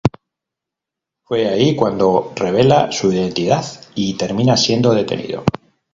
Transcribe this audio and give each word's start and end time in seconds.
Fue 1.25 1.47
ahí 1.47 1.75
cuando 1.75 2.33
revela 2.35 2.91
su 2.91 3.13
identidad 3.13 3.63
y 3.93 4.15
termina 4.15 4.57
siendo 4.57 4.95
detenido. 4.95 5.43